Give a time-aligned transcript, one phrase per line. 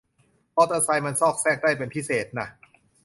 [0.55, 2.47] มอเตอร์ไซค์มันซอกแซกได้เป็นพิเศษน่ะ